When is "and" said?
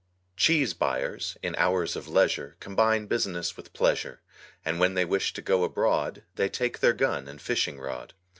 4.65-4.79, 7.27-7.39